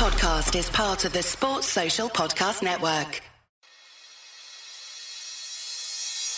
[0.00, 3.20] podcast is part of the Sports Social Podcast Network.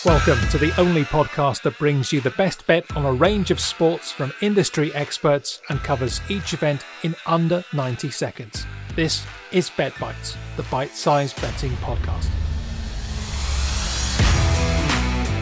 [0.04, 3.60] Welcome to the only podcast that brings you the best bet on a range of
[3.60, 8.67] sports from industry experts and covers each event in under 90 seconds.
[8.96, 12.41] This is Bet Bites, the bite sized betting podcast.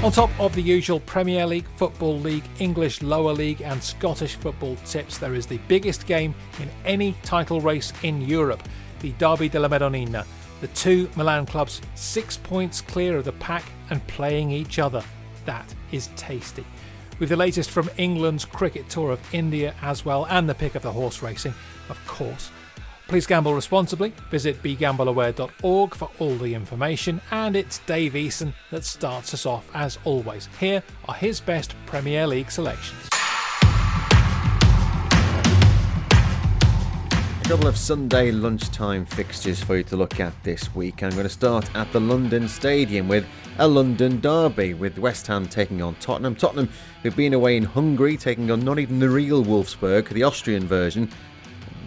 [0.03, 4.77] On top of the usual Premier League, Football League, English Lower League, and Scottish football
[4.87, 8.63] tips, there is the biggest game in any title race in Europe,
[9.01, 10.25] the Derby della Madonnina
[10.61, 15.03] the two Milan clubs six points clear of the pack and playing each other.
[15.47, 16.65] That is tasty.
[17.19, 20.83] With the latest from England's cricket tour of India as well, and the pick of
[20.83, 21.55] the horse racing,
[21.89, 22.51] of course.
[23.11, 24.13] Please gamble responsibly.
[24.31, 27.21] Visit begambleaware.org for all the information.
[27.33, 30.49] And it's Dave Easson that starts us off as always.
[30.61, 33.09] Here are his best Premier League selections.
[36.13, 41.03] A couple of Sunday lunchtime fixtures for you to look at this week.
[41.03, 43.27] I'm going to start at the London Stadium with
[43.59, 46.37] a London derby with West Ham taking on Tottenham.
[46.37, 46.69] Tottenham,
[47.03, 51.11] who've been away in Hungary, taking on not even the real Wolfsburg, the Austrian version.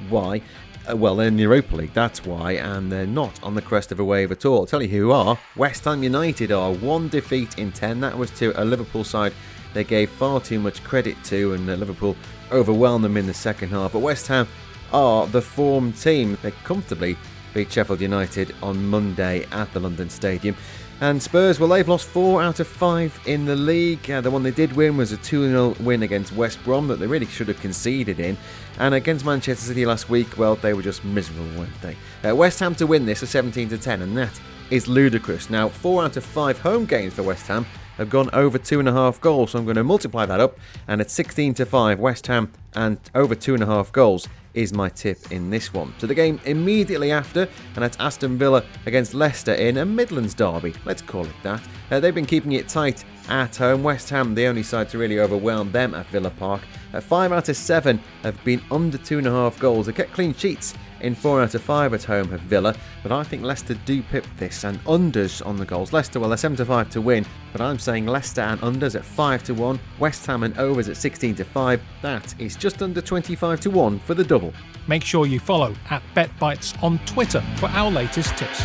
[0.09, 0.41] Why?
[0.89, 3.91] Uh, well, they're in the Europa League, that's why, and they're not on the crest
[3.91, 4.59] of a wave at all.
[4.59, 5.39] I'll tell you who are.
[5.55, 8.01] West Ham United are one defeat in ten.
[8.01, 9.33] That was to a Liverpool side
[9.73, 12.15] they gave far too much credit to, and uh, Liverpool
[12.51, 13.93] overwhelmed them in the second half.
[13.93, 14.47] But West Ham
[14.91, 16.37] are the form team.
[16.41, 17.17] They comfortably
[17.53, 20.55] beat Sheffield United on Monday at the London Stadium.
[21.01, 24.09] And Spurs, well, they've lost four out of five in the league.
[24.09, 26.99] Uh, the one they did win was a 2 0 win against West Brom that
[26.99, 28.37] they really should have conceded in.
[28.79, 31.97] And against Manchester City last week, well, they were just miserable, weren't they?
[32.27, 35.49] Uh, West Ham to win this are 17 to 10, and that is ludicrous.
[35.49, 37.65] Now, four out of five home games for West Ham
[37.97, 40.57] have gone over two and a half goals, so I'm going to multiply that up.
[40.87, 44.73] And at 16 to 5, West Ham and over two and a half goals is
[44.73, 45.93] my tip in this one.
[45.99, 47.41] To the game immediately after,
[47.75, 51.61] and that's Aston Villa against Leicester in a Midlands derby, let's call it that.
[51.91, 53.83] Uh, they've been keeping it tight at home.
[53.83, 56.61] West Ham, the only side to really overwhelm them at Villa Park.
[56.93, 59.87] Uh, five out of seven have been under two and a half goals.
[59.87, 60.73] They kept clean sheets
[61.03, 64.25] in four out of five at home at Villa, but I think Leicester do pip
[64.37, 65.93] this and unders on the goals.
[65.93, 69.05] Leicester, well, they're 7 to 5 to win, but I'm saying Leicester and unders at
[69.05, 71.81] 5 to 1, West Ham and overs at 16 to 5.
[72.01, 74.53] That is just under 25 to 1 for the double.
[74.87, 78.63] Make sure you follow at BetBites on Twitter for our latest tips.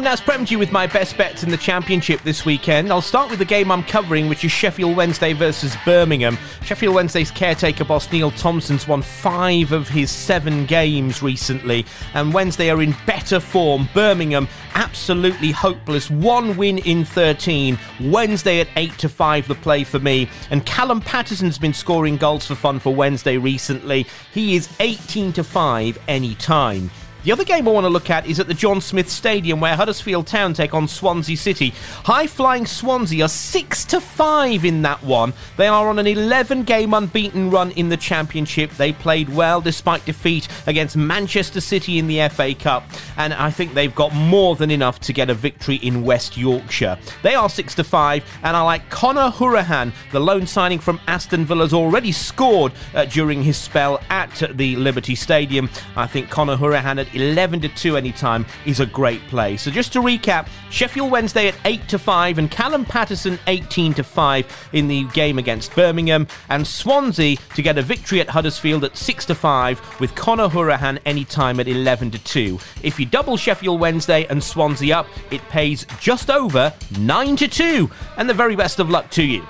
[0.00, 2.90] I'm Naz Premji with my best bets in the Championship this weekend.
[2.90, 6.38] I'll start with the game I'm covering, which is Sheffield Wednesday versus Birmingham.
[6.64, 11.84] Sheffield Wednesday's caretaker boss Neil Thompson's won five of his seven games recently,
[12.14, 13.90] and Wednesday are in better form.
[13.92, 16.08] Birmingham absolutely hopeless.
[16.08, 17.78] One win in 13.
[18.00, 20.30] Wednesday at 8 to 5 the play for me.
[20.50, 24.06] And Callum Paterson's been scoring goals for fun for Wednesday recently.
[24.32, 26.90] He is 18 to 5 any time.
[27.22, 29.76] The other game I want to look at is at the John Smith Stadium where
[29.76, 31.74] Huddersfield Town take on Swansea City.
[32.04, 35.34] High flying Swansea are 6 to 5 in that one.
[35.58, 38.70] They are on an 11 game unbeaten run in the Championship.
[38.70, 42.84] They played well despite defeat against Manchester City in the FA Cup,
[43.18, 46.98] and I think they've got more than enough to get a victory in West Yorkshire.
[47.22, 51.44] They are 6 to 5, and I like Conor Hourihane, the loan signing from Aston
[51.44, 55.68] Villa, has already scored uh, during his spell at the Liberty Stadium.
[55.96, 59.56] I think Conor Hourihane at 11 to 2 anytime is a great play.
[59.56, 64.04] So just to recap, Sheffield Wednesday at 8 to 5 and Callum Paterson 18 to
[64.04, 68.96] 5 in the game against Birmingham and Swansea to get a victory at Huddersfield at
[68.96, 72.58] 6 to 5 with Conor Hourihane anytime at 11 to 2.
[72.82, 77.90] If you double Sheffield Wednesday and Swansea up, it pays just over 9 to 2
[78.16, 79.46] and the very best of luck to you.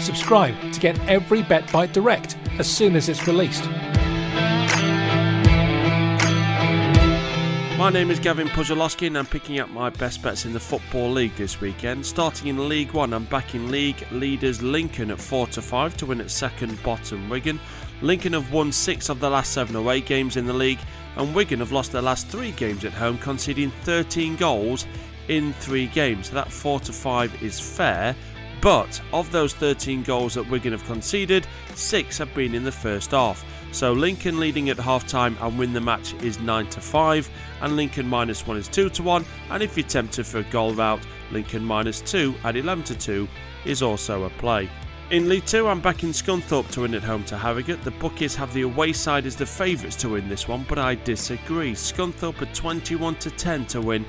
[0.00, 3.68] Subscribe to get every Bet Bite direct as soon as it's released.
[7.82, 11.10] My name is Gavin Puszczalowskyi and I'm picking up my best bets in the Football
[11.10, 12.06] League this weekend.
[12.06, 16.20] Starting in League One, I'm backing league leaders Lincoln at 4 to 5 to win
[16.20, 17.58] at second bottom Wigan.
[18.00, 20.78] Lincoln have won six of the last seven away games in the league,
[21.16, 24.86] and Wigan have lost their last three games at home, conceding 13 goals
[25.26, 26.28] in three games.
[26.28, 28.14] So that 4 to 5 is fair,
[28.60, 33.10] but of those 13 goals that Wigan have conceded, six have been in the first
[33.10, 33.44] half.
[33.72, 37.30] So Lincoln leading at half time and win the match is 9 to 5,
[37.62, 39.24] and Lincoln minus 1 is 2 to 1.
[39.50, 43.26] And if you're tempted for a goal route, Lincoln minus 2 at 11 to 2
[43.64, 44.68] is also a play.
[45.10, 47.82] In League 2, I'm backing Scunthorpe to win at home to Harrogate.
[47.82, 50.94] The bookies have the away side as the favourites to win this one, but I
[50.94, 51.72] disagree.
[51.72, 54.04] Scunthorpe are 21 to 10 to win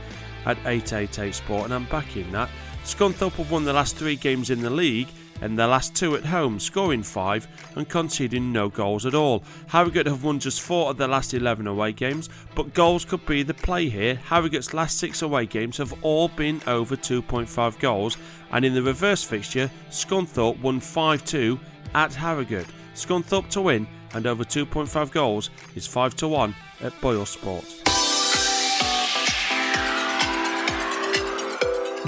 [0.45, 2.49] at 888 Sport, and I'm backing that.
[2.83, 5.07] Scunthorpe have won the last three games in the league
[5.43, 9.43] and their last two at home, scoring five and conceding no goals at all.
[9.67, 13.43] Harrogate have won just four of their last 11 away games, but goals could be
[13.43, 14.15] the play here.
[14.15, 18.17] Harrogate's last six away games have all been over 2.5 goals,
[18.51, 21.59] and in the reverse fixture, Scunthorpe won 5 2
[21.93, 22.67] at Harrogate.
[22.95, 27.65] Scunthorpe to win and over 2.5 goals is 5 to 1 at Boyle Sport.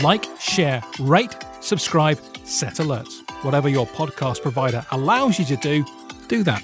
[0.03, 3.24] Like, share, rate, subscribe, set alerts.
[3.41, 5.85] Whatever your podcast provider allows you to do,
[6.27, 6.63] do that.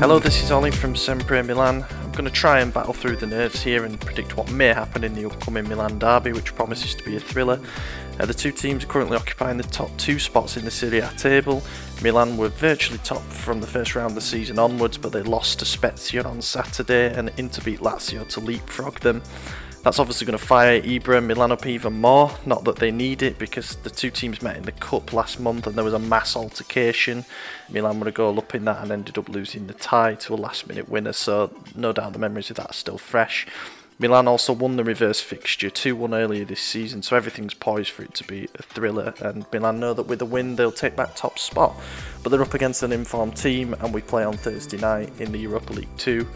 [0.00, 1.84] Hello, this is Oli from Sempre Milan.
[2.18, 5.14] Going to try and battle through the nerves here and predict what may happen in
[5.14, 7.60] the upcoming Milan derby, which promises to be a thriller.
[8.18, 11.08] Uh, the two teams are currently occupying the top two spots in the Serie A
[11.12, 11.62] table.
[12.02, 15.60] Milan were virtually top from the first round of the season onwards, but they lost
[15.60, 19.22] to Spezia on Saturday and Inter beat Lazio to leapfrog them.
[19.88, 22.30] That's obviously going to fire Ibra and Milan up even more.
[22.44, 25.66] Not that they need it because the two teams met in the cup last month
[25.66, 27.24] and there was a mass altercation.
[27.70, 30.36] Milan were a goal up in that and ended up losing the tie to a
[30.36, 33.46] last minute winner, so no doubt the memories of that are still fresh.
[33.98, 38.02] Milan also won the reverse fixture 2 1 earlier this season, so everything's poised for
[38.02, 39.14] it to be a thriller.
[39.20, 41.74] And Milan know that with a win, they'll take that top spot.
[42.22, 45.38] But they're up against an informed team, and we play on Thursday night in the
[45.38, 46.28] Europa League 2.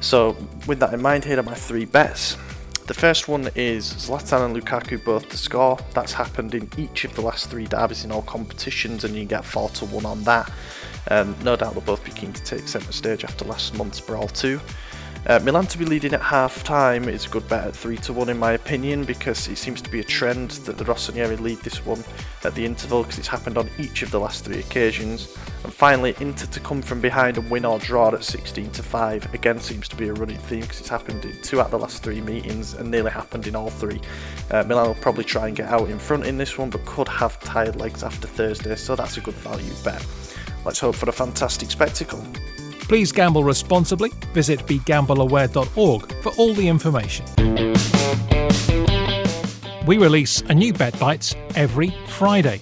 [0.00, 2.36] So, with that in mind, here are my three bets.
[2.90, 5.78] The first one is Zlatan and Lukaku both to score.
[5.94, 9.44] That's happened in each of the last three derbies in all competitions, and you get
[9.44, 10.50] 4 to 1 on that.
[11.08, 14.26] Um, no doubt they'll both be keen to take centre stage after last month's Brawl
[14.26, 14.60] 2.
[15.26, 18.12] Uh, Milan to be leading at half time is a good bet at 3 to
[18.12, 21.58] 1 in my opinion because it seems to be a trend that the Rossoneri lead
[21.58, 22.02] this one
[22.42, 25.36] at the interval because it's happened on each of the last three occasions.
[25.62, 29.34] And finally, Inter to come from behind and win or draw at 16 to 5
[29.34, 31.78] again seems to be a running theme because it's happened in two out of the
[31.78, 34.00] last three meetings and nearly happened in all three.
[34.50, 37.08] Uh, Milan will probably try and get out in front in this one but could
[37.08, 40.04] have tired legs after Thursday, so that's a good value bet.
[40.64, 42.24] Let's hope for a fantastic spectacle.
[42.90, 44.10] Please gamble responsibly.
[44.34, 47.24] Visit begambleaware.org for all the information.
[49.86, 52.60] We release a new Bet Bites every Friday.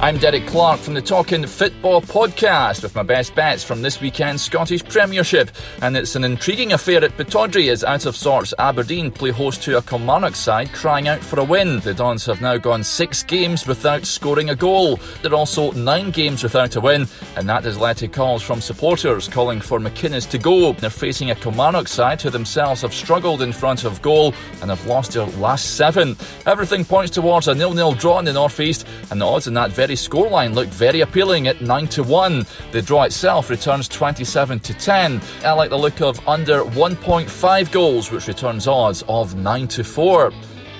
[0.00, 4.42] I'm Derek Clark from the Talkin' Fitbaw podcast with my best bets from this weekend's
[4.42, 5.50] Scottish Premiership.
[5.82, 9.76] And it's an intriguing affair at Pittodrie as out of sorts Aberdeen play host to
[9.76, 11.80] a Kilmarnock side crying out for a win.
[11.80, 15.00] The Dons have now gone six games without scoring a goal.
[15.20, 19.26] They're also nine games without a win, and that has led to calls from supporters
[19.26, 20.74] calling for McInnes to go.
[20.74, 24.86] They're facing a Kilmarnock side who themselves have struggled in front of goal and have
[24.86, 26.16] lost their last seven.
[26.46, 29.72] Everything points towards a nil-nil draw in the North East, and the odds in that
[29.72, 32.46] very scoreline looked very appealing at 9 to 1.
[32.72, 35.20] The draw itself returns 27 to 10.
[35.44, 40.32] I like the look of under 1.5 goals, which returns odds of 9 to 4.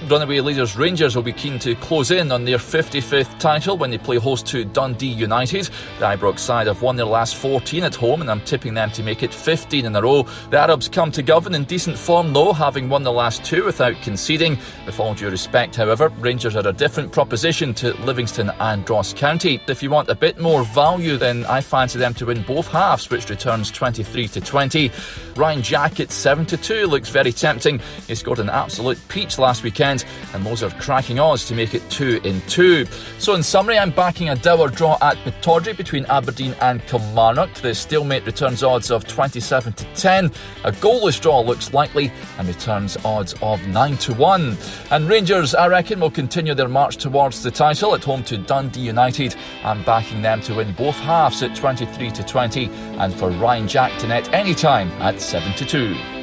[0.07, 3.99] Runaway leaders Rangers will be keen to close in on their 55th title when they
[3.99, 5.65] play host to Dundee United.
[5.99, 9.03] The Ibrox side have won their last 14 at home and I'm tipping them to
[9.03, 10.23] make it 15 in a row.
[10.51, 14.01] The Arabs come to Govan in decent form though, having won the last two without
[14.01, 14.57] conceding.
[14.87, 19.61] With all due respect, however, Rangers are a different proposition to Livingston and Ross County.
[19.67, 23.11] If you want a bit more value, then I fancy them to win both halves,
[23.11, 24.93] which returns 23 to 20.
[25.35, 27.81] Ryan Jack at 7 to 2 looks very tempting.
[28.07, 30.05] He scored an absolute peach last weekend weekend,
[30.35, 32.87] and those are cracking odds to make it 2 in 2.
[33.19, 37.53] So, in summary, I'm backing a dour draw at Pittodrie between Aberdeen and Kilmarnock.
[37.55, 40.27] The stalemate returns odds of 27 to 10.
[40.65, 44.57] A goalless draw looks likely and returns odds of 9 to 1.
[44.91, 48.81] And Rangers, I reckon, will continue their march towards the title at home to Dundee
[48.81, 49.35] United.
[49.65, 52.67] I'm backing them to win both halves at 23 to 20,
[52.99, 56.18] and for Ryan Jack to net anytime at 7 to 2.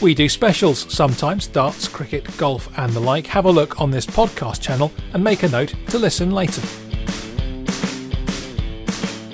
[0.00, 3.26] We do specials sometimes darts, cricket, golf, and the like.
[3.26, 6.62] Have a look on this podcast channel and make a note to listen later.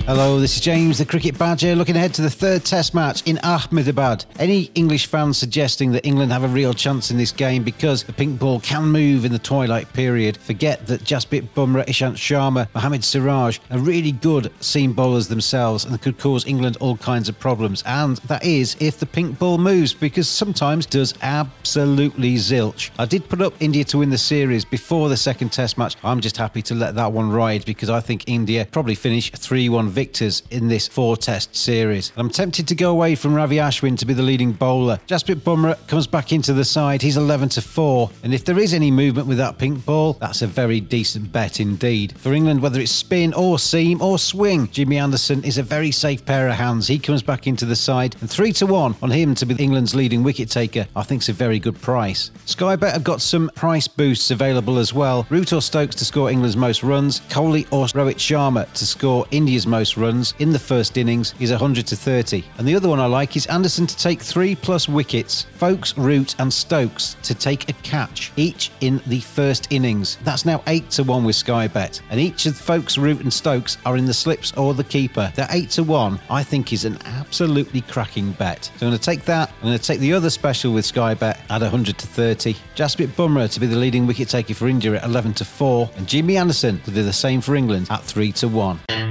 [0.07, 3.37] Hello, this is James, the Cricket Badger, looking ahead to the third Test match in
[3.43, 4.23] Ahmedabad.
[4.39, 8.13] Any English fans suggesting that England have a real chance in this game because the
[8.13, 13.03] pink ball can move in the twilight period forget that Jasprit Bumrah, Ishant Sharma, Mohammad
[13.03, 17.83] Siraj are really good seam bowlers themselves and could cause England all kinds of problems.
[17.85, 22.91] And that is if the pink ball moves, because sometimes does absolutely zilch.
[22.97, 25.97] I did put up India to win the series before the second Test match.
[26.01, 29.67] I'm just happy to let that one ride because I think India probably finish 3
[29.67, 32.11] 1 victors in this four test series.
[32.17, 34.99] I'm tempted to go away from Ravi Ashwin to be the leading bowler.
[35.07, 37.01] Jasprit Bumrah comes back into the side.
[37.01, 38.11] He's 11 to 4.
[38.21, 41.59] And if there is any movement with that pink ball, that's a very decent bet
[41.59, 42.13] indeed.
[42.19, 46.23] For England, whether it's spin or seam or swing, Jimmy Anderson is a very safe
[46.23, 46.85] pair of hands.
[46.85, 48.15] He comes back into the side.
[48.21, 51.29] And 3 to 1 on him to be England's leading wicket taker, I think is
[51.29, 52.29] a very good price.
[52.45, 55.25] Sky Bet have got some price boosts available as well.
[55.31, 57.21] Root or Stokes to score England's most runs.
[57.29, 61.87] Kohli or Rohit Sharma to score India's most runs in the first innings is 100
[61.87, 62.43] to 30.
[62.57, 65.43] And the other one I like is Anderson to take three plus wickets.
[65.53, 70.17] Foakes, Root, and Stokes to take a catch, each in the first innings.
[70.23, 72.01] That's now 8 to 1 with Sky Bet.
[72.09, 75.31] And each of Foakes, Root, and Stokes are in the slips or the keeper.
[75.35, 78.65] They're 8 to 1, I think, is an absolutely cracking bet.
[78.65, 79.51] So I'm going to take that.
[79.61, 82.55] I'm going to take the other special with Sky Bet at 100 to 30.
[82.75, 85.91] Jasprit Bumrah to be the leading wicket taker for India at 11 to 4.
[85.97, 89.06] And Jimmy Anderson to do the same for England at 3 to 1.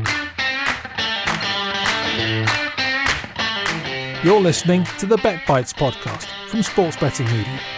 [4.27, 7.76] You're listening to the Bet Bites podcast from Sports Betting Media.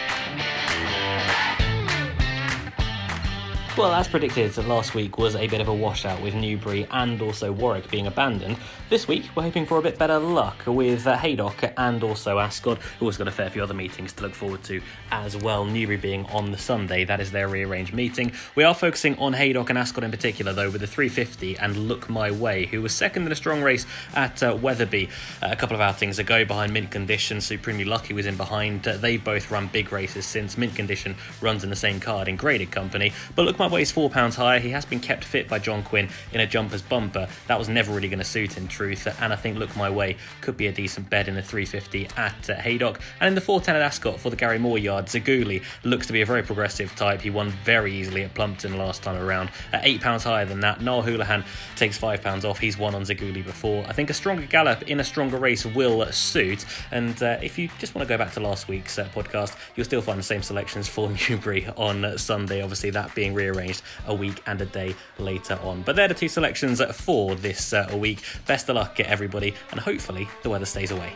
[3.78, 7.52] Well, as predicted, last week was a bit of a washout with Newbury and also
[7.52, 8.56] Warwick being abandoned.
[8.90, 12.78] This week, we're hoping for a bit better luck with uh, Haydock and also Ascot,
[12.98, 14.82] who also got a fair few other meetings to look forward to
[15.12, 15.64] as well.
[15.64, 18.32] Newbury being on the Sunday, that is their rearranged meeting.
[18.56, 22.10] We are focusing on Haydock and Ascot in particular, though, with the 350 and Look
[22.10, 25.08] My Way, who was second in a strong race at uh, Wetherby
[25.40, 27.40] uh, a couple of outings ago behind Mint Condition.
[27.40, 28.88] Supremely Lucky was in behind.
[28.88, 32.34] Uh, they both run big races since Mint Condition runs in the same card in
[32.34, 33.12] graded company.
[33.36, 34.58] But Look My Way is four pounds higher.
[34.60, 37.28] He has been kept fit by John Quinn in a jumpers bumper.
[37.48, 39.06] That was never really going to suit in truth.
[39.20, 42.50] And I think Look My Way could be a decent bet in the 350 at
[42.50, 42.98] uh, Haydock.
[43.20, 46.22] And in the 410 at Ascot for the Gary Moore yard, Zaguli looks to be
[46.22, 47.20] a very progressive type.
[47.20, 49.50] He won very easily at Plumpton last time around.
[49.72, 51.44] At £8 higher than that, Niall Houlihan
[51.76, 52.58] takes £5 off.
[52.58, 53.84] He's won on Zaguli before.
[53.86, 56.64] I think a stronger gallop in a stronger race will suit.
[56.90, 59.84] And uh, if you just want to go back to last week's uh, podcast, you'll
[59.84, 63.57] still find the same selections for Newbury on Sunday, obviously, that being rearranged
[64.06, 65.82] a week and a day later on.
[65.82, 68.20] But they're the two selections for this uh, week.
[68.46, 71.12] Best of luck, everybody, and hopefully the weather stays away.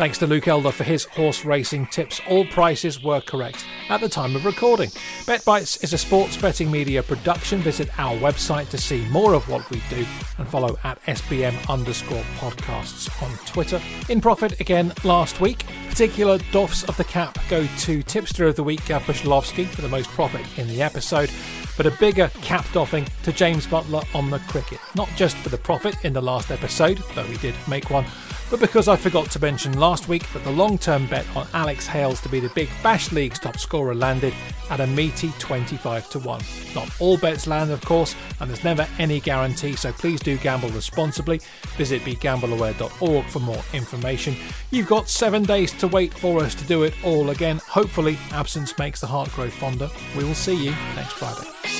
[0.00, 2.22] Thanks to Luke Elder for his horse racing tips.
[2.26, 4.88] All prices were correct at the time of recording.
[5.26, 7.60] BetBites is a sports betting media production.
[7.60, 10.06] Visit our website to see more of what we do
[10.38, 13.78] and follow at SBM underscore podcasts on Twitter.
[14.08, 15.66] In profit again last week.
[15.90, 19.88] Particular doffs of the cap go to tipster of the week, Gav Puszczalowskyi, for the
[19.88, 21.30] most profit in the episode
[21.76, 24.78] but a bigger cap doffing to James Buttler on the cricket.
[24.94, 28.04] Not just for the profit in the last episode, though he did make one,
[28.50, 31.86] but because I forgot to mention last week that the long term bet on Alex
[31.86, 34.34] Hales to be the Big Bash League's top scorer landed
[34.68, 36.40] at a meaty 25 to 1.
[36.74, 40.68] Not all bets land, of course, and there's never any guarantee, so please do gamble
[40.70, 41.40] responsibly.
[41.76, 44.34] Visit begambleaware.org for more information.
[44.70, 47.60] You've got seven days to wait for us to do it all again.
[47.68, 49.88] Hopefully, absence makes the heart grow fonder.
[50.16, 51.79] We will see you next Friday.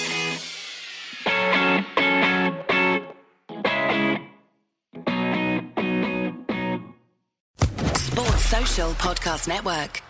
[8.88, 10.09] Podcast Network.